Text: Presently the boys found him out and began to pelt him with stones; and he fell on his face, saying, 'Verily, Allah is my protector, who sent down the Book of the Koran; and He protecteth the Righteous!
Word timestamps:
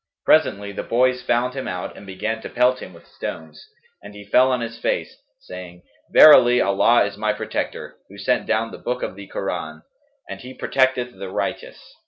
Presently 0.25 0.71
the 0.71 0.81
boys 0.81 1.21
found 1.21 1.53
him 1.53 1.67
out 1.67 1.95
and 1.95 2.07
began 2.07 2.41
to 2.41 2.49
pelt 2.49 2.79
him 2.79 2.91
with 2.91 3.05
stones; 3.05 3.67
and 4.01 4.15
he 4.15 4.25
fell 4.25 4.51
on 4.51 4.59
his 4.61 4.79
face, 4.79 5.15
saying, 5.41 5.83
'Verily, 6.11 6.59
Allah 6.59 7.03
is 7.05 7.17
my 7.17 7.33
protector, 7.33 7.97
who 8.09 8.17
sent 8.17 8.47
down 8.47 8.71
the 8.71 8.79
Book 8.79 9.03
of 9.03 9.13
the 9.15 9.27
Koran; 9.27 9.83
and 10.27 10.41
He 10.41 10.55
protecteth 10.55 11.15
the 11.19 11.29
Righteous! 11.29 11.93